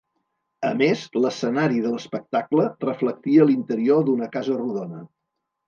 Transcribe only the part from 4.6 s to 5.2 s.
rodona.